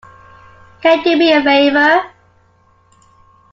Can 0.81 0.97
you 0.97 1.03
do 1.03 1.15
me 1.17 1.31
a 1.31 1.43
favor? 1.43 2.01